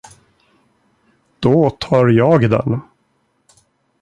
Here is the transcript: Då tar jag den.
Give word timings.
Då 1.39 1.69
tar 1.69 2.07
jag 2.07 2.49
den. 2.49 2.81